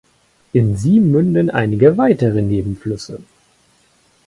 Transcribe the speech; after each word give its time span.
In 0.53 0.77
sie 0.77 0.99
münden 0.99 1.51
einige 1.51 1.95
weitere 1.95 2.41
Nebenflüsse. 2.41 3.21